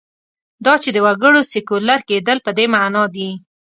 دا 0.65 0.73
چې 0.83 0.89
د 0.93 0.97
وګړو 1.05 1.41
سیکولر 1.51 1.99
کېدل 2.09 2.37
په 2.45 2.51
دې 2.57 2.65
معنا 2.73 3.03
دي. 3.15 3.29